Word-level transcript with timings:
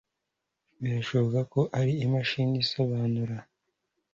Birashoboka 0.81 1.39
ko 1.53 1.61
ari 1.79 1.93
imashini 2.05 2.55
isobanura. 2.63 3.37